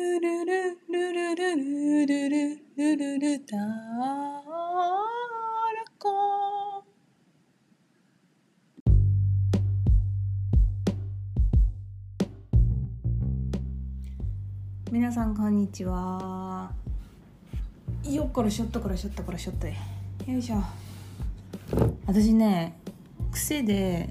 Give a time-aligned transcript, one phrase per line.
[0.00, 0.56] ルルル
[0.88, 3.64] ルルルルルルルルだら
[5.98, 6.82] こ
[14.90, 16.72] 皆さんこんにちは。
[18.04, 19.74] よっこらしょっとこらしょっとこらしょっとよ
[20.26, 20.62] いしょ
[22.06, 22.74] 私ね
[23.30, 24.08] 癖で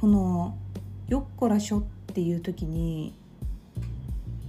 [0.00, 0.58] この
[1.06, 1.82] 「よっこらしょ」っ
[2.12, 3.21] ていう時に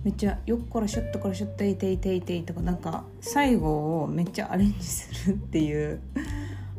[0.03, 6.01] めっちゃ「よっこらしょっとこらしょっといていていてい」とかなんか最後をめっちゃアレンジするっていう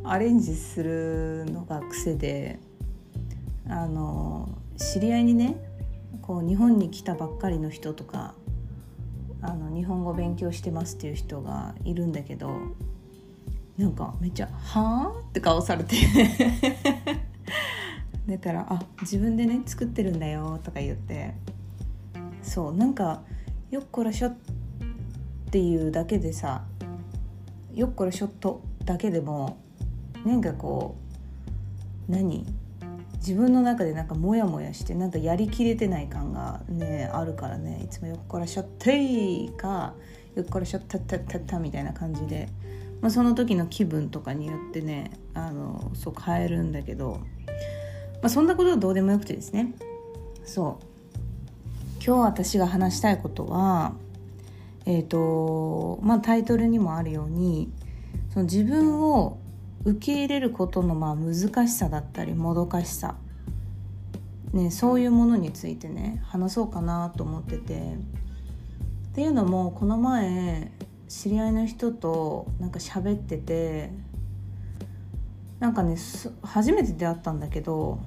[0.02, 2.58] アレンジするのが癖で
[3.66, 5.56] あの知り合いにね
[6.20, 8.34] こう日本に来たばっかりの人とか
[9.40, 12.50] あの日本語勉強してますっていう人がいるんだけど
[13.78, 15.96] なんかめっちゃ「はあ?」って顔されて
[18.28, 21.34] だから「あ自分でね作ってるんだよ」とか言って
[22.54, 23.24] そうなんか
[23.72, 24.34] 「よっこらしょ」っ
[25.50, 26.62] ていうだけでさ
[27.74, 29.56] 「よっこらしょっと」だけでも
[30.24, 30.94] なんかこ
[32.08, 32.46] う何？
[33.16, 39.94] 自分の中でなんかモヤモヤしてなんかやりきれてない感がねあるからねいつも「よっこらしょってい」か
[40.36, 42.48] 「よっこらしょったったったった」みたいな感じで、
[43.00, 47.18] まあ、その時の気分とかによってねあのそう変えるんだけど、
[48.22, 49.74] まあ、そんなことはどうでもよくてですね。
[50.44, 50.93] そう。
[52.06, 53.94] 今日私が話したいことは
[54.84, 57.72] えっ、ー、とまあタイトルにもあるように
[58.30, 59.38] その自分を
[59.84, 61.34] 受け入れることのまあ難
[61.66, 63.16] しさだったりもどかしさ、
[64.52, 67.96] ね、そういうものについてね話そうかなと思ってて。
[69.14, 70.72] っていうのもこの前
[71.08, 73.92] 知り合いの人となんか喋ってて
[75.60, 75.96] なんかね
[76.42, 78.00] 初めて出会ったんだけど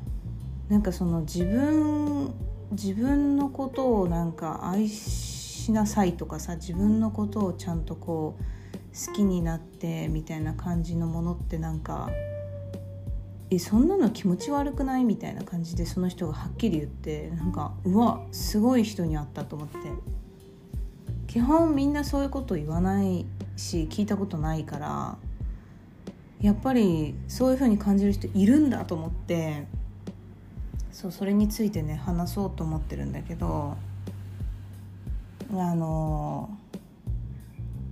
[0.67, 2.33] なんかその自分
[2.71, 12.09] 自分のことをなんか愛しなさいとかさ自分のことをちゃんとこう好きになってみたいな感じのものってなんか
[13.49, 19.77] えそんなの気持ち悪くないみたいな感じでその人がはっきり言ってなんかうわすごい人に会ったと思って。
[21.27, 23.25] 基本みんなそういうこと言わない
[23.57, 25.17] し聞いたことないから
[26.41, 29.67] やっぱりそういう風に感じる人いるんだと思って。
[30.97, 33.77] そうそれについてね話そうと思ってるんだけど
[35.53, 36.49] あの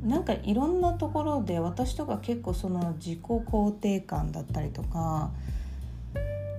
[0.03, 5.29] なんかいろんなところで私とか結構その自己肯定感だったりとか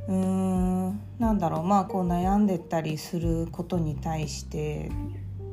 [0.06, 4.92] うーんなんだろうまあこう悩んでたりすることに対して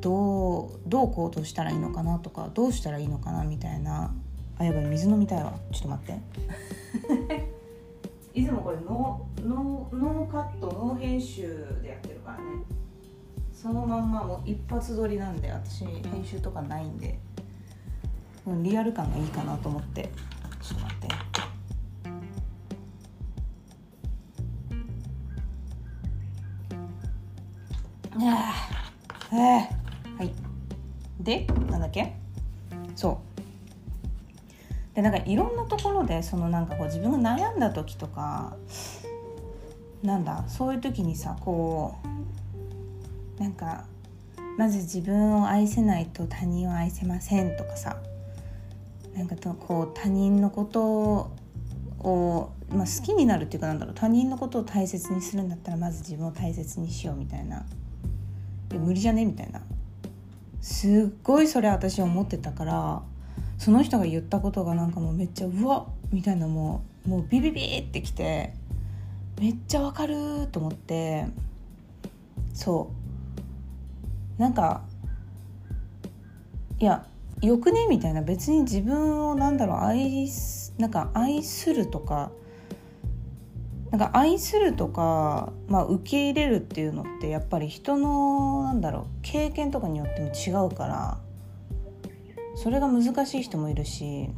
[0.00, 4.14] どうどう行動したらいいのかなとかどうしたらいいのかなみたいな
[4.60, 5.58] あやばい水飲みたいわ。
[5.72, 6.16] ちょっと待っ
[7.26, 7.43] て。
[8.34, 11.42] いつもこれノーノノーカットノー編集
[11.80, 12.42] でやってるからね。
[13.52, 17.20] そのまんまもう一発撮りなんで私編集とかないんで。
[18.44, 20.10] うんリアル感がいいかなと思って。
[20.60, 21.08] ちょっと待って。
[30.16, 30.32] はい。
[31.20, 32.16] でなんだっけ？
[32.96, 33.33] そう。
[34.94, 38.56] でなんかいろんなところでそのなんかこう自分が悩んだ時とか
[40.02, 41.96] なんだそういう時にさこ
[43.38, 43.86] うなんか
[44.56, 47.96] まず自分を愛せないと他人を愛せませんとかさ
[49.16, 51.30] なんかとこう他人のこと
[52.00, 57.64] を、まあ、好きになるっていうかなんだろう他人のことを大切にするんだったらまず自分を大切にしようみたいな。
[58.78, 59.60] 無理じゃねみたいな。
[60.60, 63.02] すっごいそれ私思ってたから
[63.58, 68.54] その人が言ったことがなんかもうめっちゃうわみたいなもうもうビビビってきて
[69.40, 71.26] めっちゃわかると思って
[72.52, 73.04] そう。
[74.40, 74.82] なんか
[76.80, 77.06] いや
[77.40, 80.28] よくねみたいな別に自分をなんだろう愛
[80.78, 82.32] なんか愛するとか
[83.90, 91.18] なんか愛するとか、まあ、受け入れるっていうのってやっぱり人のなんだろう経験とかによっても違うから
[92.56, 94.28] それが難しい人もいるし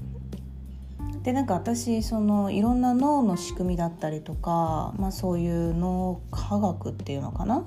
[1.23, 7.65] でなんか私そのいろんな脳の仕組みだったりとか、まあ、そういう脳科学っていうのかな？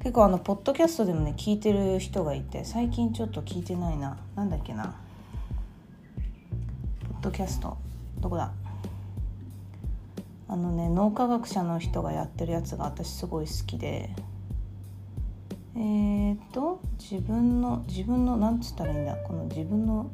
[0.00, 4.18] 結構あのポッドキャストでもね聞いてる人がいて最近ちょっと聞いてないな。
[4.36, 4.94] なんだっけな？
[7.12, 7.78] ポッドキャスト。
[8.20, 8.52] どこだ？
[10.48, 14.10] あのね脳科学者の人がやってるやつが私すごい好きで。
[15.76, 20.10] えー、っと自分の自分のなんつったらいいんだこの自分の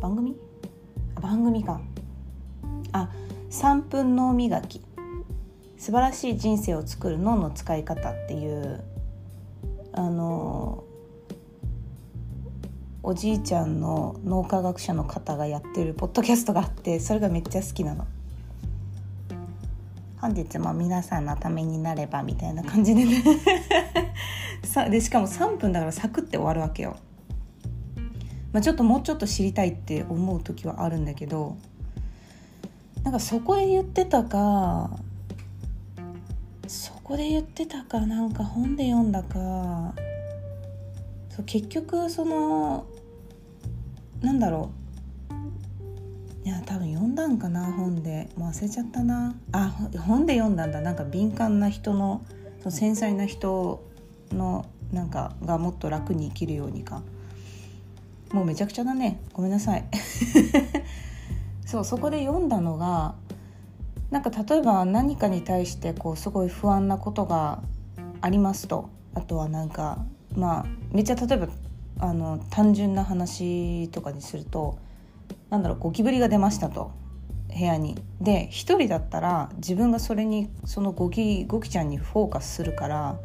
[0.00, 0.36] 番組？
[1.20, 1.80] 番組か。
[2.92, 3.08] あ
[3.50, 4.82] 3分脳磨き。
[5.78, 8.84] 素晴らしい人生を作る脳の使い方っていう
[9.92, 10.84] あの
[13.02, 18.06] おじいちゃんの脳科学者の方がやってるポッドキャストがあってそれがめっちゃ好きなの。
[20.20, 23.24] 本日も皆さんのためになればみたいな感じでね
[24.62, 26.96] さでしかも3分だからサクって終わるわけよ。
[28.52, 31.56] まあ、ちょっともうちょっと知りたいって思う時はあるんだけど
[33.04, 34.90] なんかそこで言ってたか
[36.66, 39.94] そこで言ってたかなんか本で読んだか
[41.28, 42.86] そう結局その
[44.20, 44.79] なんだろう
[46.44, 48.30] いや多分読んだんかな本で。
[48.36, 49.34] もう忘れちゃったな。
[49.52, 50.80] あ本で読んだんだ。
[50.80, 52.24] なんか敏感な人の
[52.60, 53.84] その繊細な人
[54.32, 57.02] のなんかがもっと楽に生きるようにか。
[58.32, 59.20] もうめちゃくちゃだね。
[59.32, 59.84] ごめんなさい。
[61.66, 63.14] そうそこで読んだのが
[64.10, 67.62] なんか例えば何かに対してこうすごい不安なことが
[68.20, 68.88] ありますと。
[69.14, 70.04] あとはなんか
[70.34, 71.48] まあめっちゃ例えば
[71.98, 74.78] あの単純な話とかにすると
[75.50, 76.92] なんだろうゴキブリが出ましたと
[77.52, 77.96] 部屋に。
[78.20, 83.18] で1人だったら自分がそれにそのゴキゴキちゃんにフォーカスするから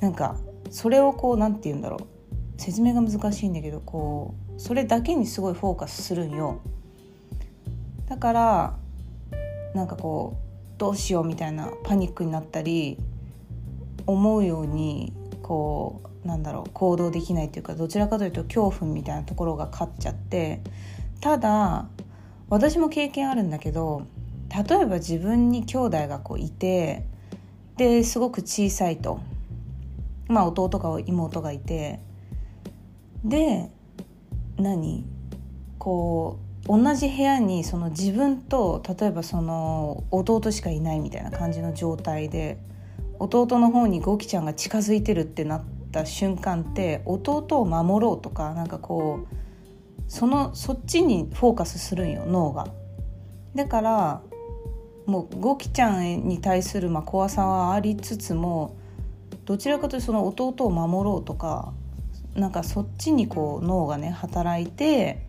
[0.00, 0.36] なんか
[0.70, 6.60] それをこう何て言うんだろう説明が難しいんだけどこうそれだけにすごいフォーカスするんよ。
[8.08, 8.76] だから
[9.74, 12.98] なんかこうどうしようみたいなパニックになったり
[14.06, 15.12] 思うように
[15.42, 20.60] こうなんだろう行動できないというかどちらかというと恐怖みたいなところが勝っちゃって
[21.22, 21.86] ただ
[22.50, 24.02] 私も経験あるんだけど
[24.68, 27.06] 例えば自分に兄弟がこういて
[27.76, 29.20] ですごく小さいと。
[30.28, 32.00] まあ弟か妹がいて。
[33.24, 33.70] で
[34.58, 35.06] 何？
[35.78, 42.58] こう同じ部屋にその自分と例えばその弟しかいないみたいな感じの状態で
[43.20, 49.34] 弟の方にゴキちゃんが近づいてるってなった瞬間って弟を守ろうとかなんかこう
[50.12, 52.68] そのそっちにフォーカスするんよ脳が。
[53.54, 54.20] だから
[55.06, 58.76] もうゴキちゃんに対するまあ怖さはありつつも
[59.46, 61.72] どちらかというとその弟を守ろうとか
[62.34, 65.26] なんかそっちにこう脳がね働いて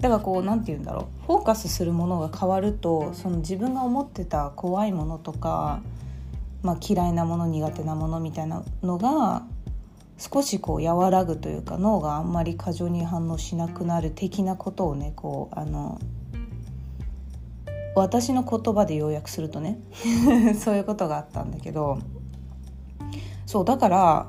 [0.00, 5.80] だからこう何て言うんだろうフォーカスするものが変わるとその自分が思ってた怖いものとか、
[6.62, 9.42] まあ、嫌いなもの苦手なものみたいなのが
[10.20, 15.98] 少しこう和らぐというか脳があんまり過剰に反応しなくなる的なことをねこうあの
[17.96, 19.80] 私の言葉で要約するとね
[20.60, 21.98] そういうことがあったんだけど
[23.46, 24.26] そうだから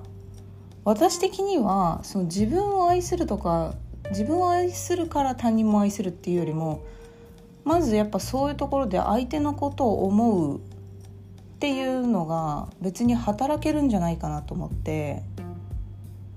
[0.86, 3.74] 私的にはその自分を愛するとか
[4.12, 6.80] 自分を愛するから他人も愛するっていうよりも
[7.66, 10.60] まずやっぱそういうところで相手のことを思うっ
[11.60, 15.22] ていうのが別に働けるんじゃないかなと思って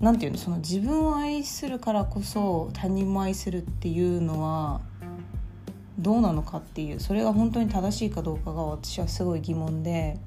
[0.04, 4.82] 何て言うのその自分を愛するからこそ他人も愛するっていうのは
[5.98, 10.18] どうなのかっていうそれが本当に正しいかどうかが私はすごい疑問で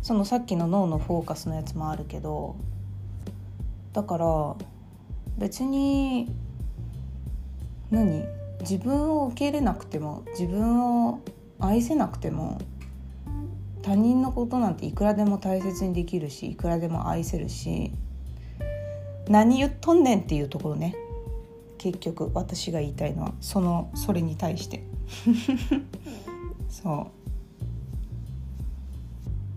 [0.00, 2.54] そのさっきの脳のフォーカスのやつもあるけど
[3.92, 4.54] だから
[5.36, 6.32] 別に
[7.90, 8.24] 何？
[8.60, 11.18] 自分を受け入れなくても自分を
[11.58, 12.60] 愛せなくても
[13.82, 17.90] 他人のことなんていくらでも大切にできるしいくらでも愛せるし
[19.30, 20.96] 何言っとんねんっていうところね。
[21.78, 24.82] 結局私が言いたいのはそのそれに対して。
[26.68, 27.10] そ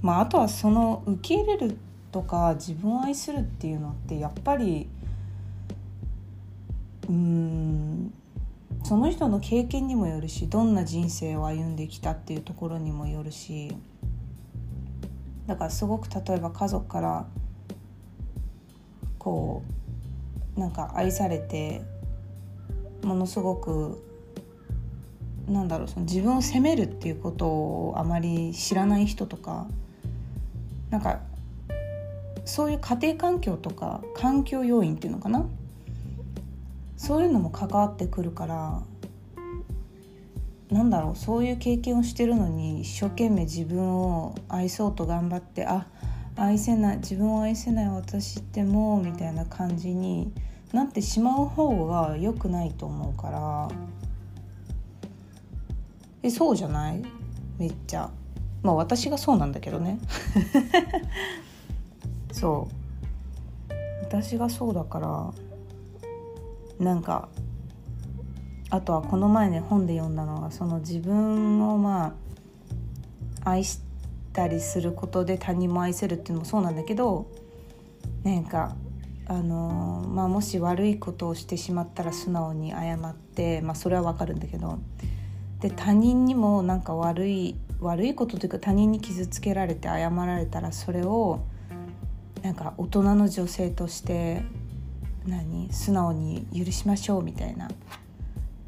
[0.02, 0.06] う。
[0.06, 1.78] まああとはその受け入れる
[2.12, 4.88] とか自分を愛するっていうのってやっぱり
[7.10, 8.14] うん
[8.84, 13.76] その人の経験にもよるしどんな人生を歩んできたっていうところにもよるし
[15.48, 17.26] だからすごく例えば家族から
[19.24, 19.64] こ
[20.58, 21.82] うなんか愛されて
[23.04, 24.04] ものすごく
[25.48, 29.68] なんだろうその自分を責めるっていうことをあまり知らない人とか
[30.90, 31.22] なんか
[32.46, 35.46] そういう家庭環境とか環境要因っていうのかな？
[36.98, 38.82] そういうのも関わってくるから
[40.70, 45.88] なんだろうそういう経験をしてるのに一生懸命自分を愛そうと頑張ってあ
[46.36, 50.32] 愛せない自分を愛せない私ってもうみたいな感じに
[50.72, 53.70] なってしまう方が良くないと思うから。
[56.24, 57.04] えそうじゃない？
[57.60, 58.10] めっちゃ。
[58.64, 60.00] まあ私がそうなんだけどね。
[62.32, 62.68] そ
[63.70, 63.74] う。
[64.04, 65.34] 私がそうだから。
[66.80, 67.30] なんか
[68.72, 72.16] あとはこの前ね本で読んだのはその自分をま
[73.44, 73.93] あ愛して
[74.34, 77.28] たりすることで他人も愛せるっていうのもそうなんだけど
[78.24, 78.76] なんか
[79.26, 84.80] あのまあ、もし悪いことをしてしまったら素直に謝って、まあ、それはわかるんだけど
[85.62, 91.40] で他人にもなんか悪い悪いことというか他人に傷つけられて謝られたらそれを
[92.42, 94.44] なんか大人の女性として
[95.26, 97.70] 何素直に許しましょうみたいな。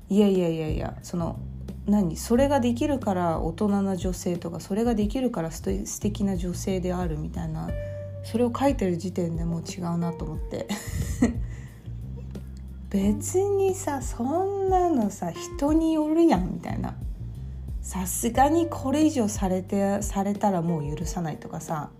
[0.09, 1.37] いやいやいやいやその
[1.85, 2.17] 何？
[2.17, 7.69] それができるから大人な女性とかそれができるからす素敵な女性であるみたいな。
[8.23, 10.67] それを書いてる時点でもう違うなと思って。
[12.89, 16.95] 別にさそんなのさ人によるやんみたいな。
[17.81, 21.91] さすがにこれ以上されてされたらもう許さないとかさ。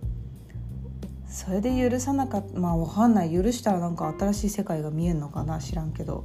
[1.28, 3.32] それで許さなかったまあわかんない。
[3.32, 5.60] 許したらなんか新しい世界が見えんのかな？
[5.60, 6.24] 知らんけど。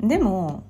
[0.00, 0.64] でも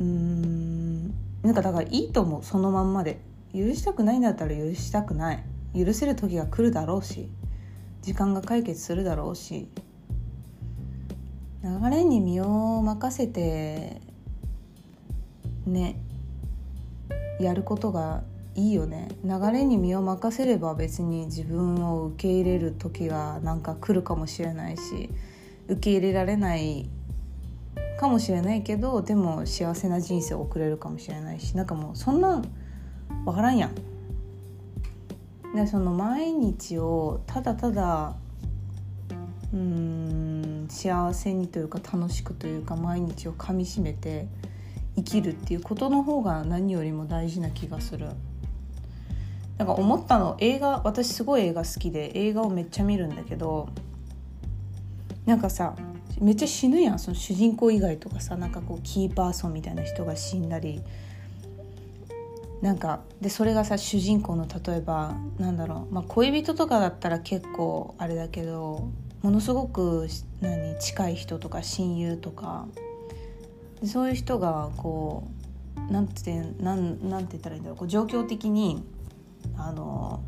[0.00, 1.14] うーん。
[1.42, 2.42] なんかだからいいと思う。
[2.42, 3.20] そのまんまで。
[3.52, 5.44] 許したくないんだったら許したくない。
[5.74, 7.28] 許せる時が来るだろうし。
[8.02, 9.68] 時間が解決するだろうし。
[11.62, 14.00] 流れに身を任せて
[15.66, 16.00] ね
[17.38, 18.22] やることが
[18.54, 19.08] いいよね。
[19.24, 25.10] 流れに身を任せれば別に自分を受け入れる時がなんか来るかもしれないし
[25.68, 26.88] 受け入れられない
[28.00, 32.44] かもしれないけどでも幸せな人生を送れるかもしれないしなんかもうそんなん
[33.26, 33.74] 分からんやん。
[35.54, 38.16] でその毎日をただただ
[39.52, 44.28] うん幸せにというか楽しくというか毎日をかみしめて
[44.96, 48.08] 生きるっていうことの方が何よりも大事な気がする。
[49.58, 53.68] なんか思ったの映画私すごい映画好きで映画をめっちゃ見るんだけど
[55.26, 55.74] なんかさ
[56.18, 60.82] めっちゃ死ぬやんその主人公以外とかさなんかこうキーパーソンみたいな人が死んだり
[62.60, 68.90] なんかでそれがさ主人公の例えばなんだろう、まあ、恋人とかだったら結構あれだけど
[69.22, 70.08] ものすごく
[70.40, 72.66] 何近い人とか親友とか
[73.84, 75.26] そういう人がこ
[75.88, 78.82] うなんてなんなんて言ったらいいんだろうこう状況的に
[79.56, 80.22] あの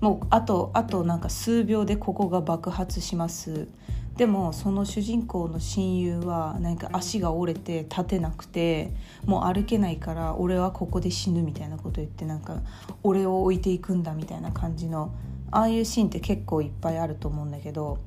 [0.00, 3.68] もうあとあとなんか数秒でここが爆発します。
[4.16, 8.92] でもその主人公の親友はなんか足が折れて立てなくて
[9.24, 12.60] もう歩けないから俺はここで死ぬみたいなこと言ってなんか
[13.02, 15.14] 俺を置いていくんだみたいな感じの
[15.50, 17.98] ああいうシーンって結構いっぱいあると思うんだけど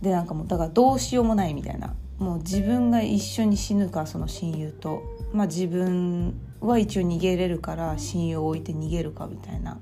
[0.00, 5.02] でなんかもうだからどうしようもないみたいなもう自分が一緒に死ぬかその親友と。
[5.32, 9.78] まあ自分は一応逃げれるから親友を置いて逃げるかみたいな。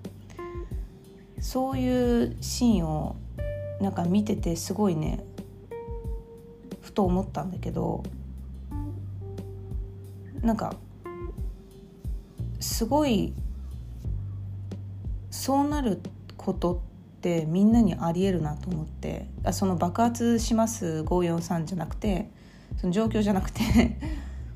[1.40, 3.16] そういうシーンを
[3.80, 5.24] なんか見ててすごいね
[6.80, 8.02] ふと思ったんだけど
[10.42, 10.74] なんか
[12.60, 13.34] すごい
[15.30, 16.00] そうなる
[16.36, 16.82] こと
[17.18, 22.30] ってみんなにありえるなと思ってあその爆発します543じゃなくて
[22.80, 23.60] その状況じゃなくて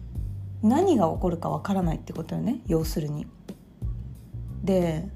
[0.62, 3.26] 何が起こるかわからないってことよね要するに。
[4.62, 5.08] で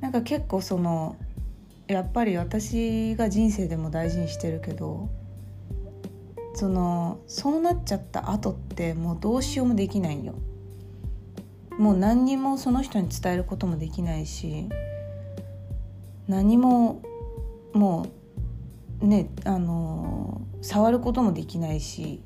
[0.00, 1.16] なんか結構その
[1.86, 5.10] やっぱり私が人生でも大事にしてるけど
[6.54, 10.34] そのそうなっちゃった後ってもうどうしようもできないよ。
[11.78, 14.68] もう何にもその人に伝えることもできないし
[16.28, 17.02] 何も
[17.72, 18.06] も
[19.02, 22.22] うねあの触ることもできないし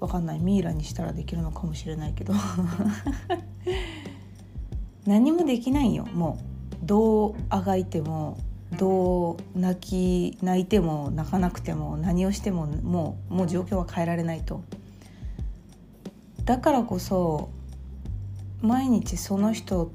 [0.00, 0.40] わかんない。
[0.40, 2.34] ミイラにしたらできるのかもしれないけど。
[5.06, 6.51] 何もできないよもう。
[6.82, 8.38] どうあがいても
[8.78, 14.62] どう泣き泣いても泣かなくても何をしてももうもう状況は変えられないと。
[16.44, 17.50] だからこそ
[18.60, 19.92] 毎日その人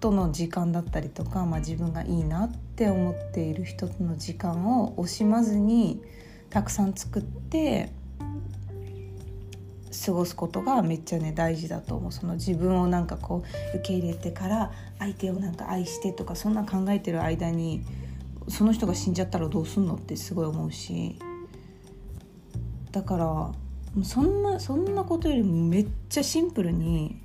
[0.00, 6.00] との時間だったりとか、まあ、自分がいいなって思っている人との時間を惜しまずに
[6.48, 7.92] たくさん作って
[9.92, 12.12] 過ごすことがめっちゃね大事だと思う。
[12.12, 13.44] その自分をなんかこ
[13.74, 17.82] う受け入れてから相手をなんか愛してとかそんな考えてる間に
[18.48, 21.18] その人が死んじゃったらどうすんのってすごい思うし。
[22.92, 23.52] だから
[24.04, 27.20] そんなそんなことよりもめっちゃシンプルに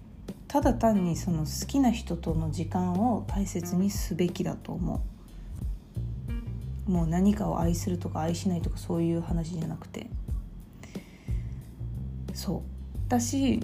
[0.47, 5.01] ただ単にその好きな人との時間を大切にすべきだと思
[6.87, 6.91] う。
[6.91, 10.07] もう何かを愛するとか愛しないとかそういう話じゃなくて。
[12.35, 13.09] そう。
[13.09, 13.61] だし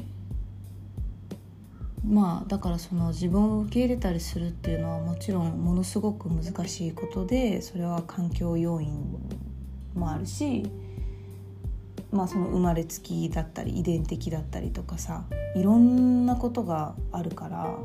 [2.05, 8.89] まあだからその自分を受け入れたりするっていうのはもちろんものすごく難しいことでそれは環境要因
[9.93, 10.63] もあるし
[12.11, 15.25] まあその生まれつきだったり遺伝的だったりとかさ
[15.55, 17.75] いろんなことがあるから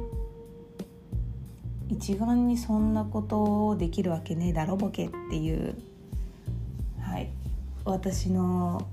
[1.88, 5.76] 一概にそんなことできるわけねえだろボケっていう
[7.00, 7.30] はい。
[7.84, 8.84] 私の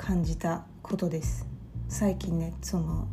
[0.00, 1.46] 感じたことです。
[1.88, 3.06] 最近ねその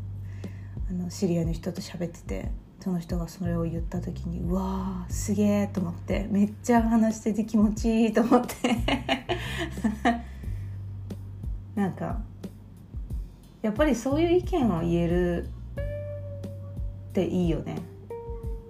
[0.89, 8.55] あの知り合いの人と喋っててその人がそれを言った時にうわーすげえと思ってめっちゃ話してて気持ちいいと思って。
[11.75, 12.21] なんか
[13.61, 15.49] やっぱりそういう意見を言えるっ
[17.11, 17.75] ていいよね。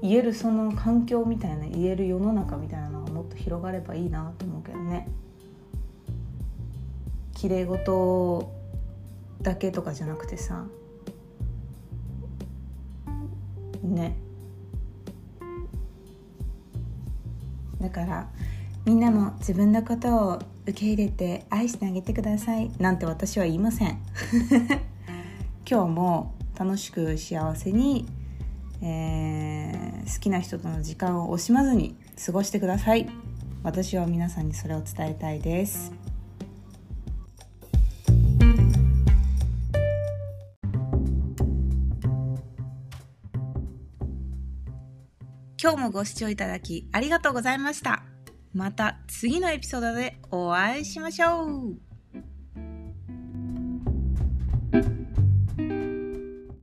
[0.01, 4.46] 言えるその環境みたいな言える世の中みたいなのがもっと広がればいいなと
[7.37, 8.51] 綺麗事
[9.43, 10.65] だけとかじゃなくてさ
[13.83, 14.17] ね。
[17.79, 18.27] だから
[18.85, 23.99] みんなも自分のことを受け入れて愛してあげてくださいなんて私は言いません。
[25.69, 28.07] 今日も楽しく幸せに、
[28.81, 33.07] えー、好きな人との時間を惜しまずに過ごしてください。
[33.61, 35.91] 私は皆さんにそれを伝えたいです
[45.67, 48.03] 今日もご視聴いただきありがとうございました。
[48.53, 51.86] また次のエピソードでお会いしましょう